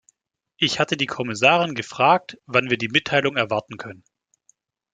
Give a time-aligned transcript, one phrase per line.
[0.57, 4.03] Ich hatte die Kommissarin gefragt, wann wir die Mitteilung erwarten können.